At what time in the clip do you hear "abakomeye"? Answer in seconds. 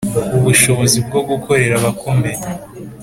1.77-2.41